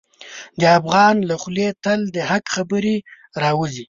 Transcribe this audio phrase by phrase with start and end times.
[0.59, 2.95] د افغان له خولې تل د حق خبره
[3.43, 3.79] راوځي.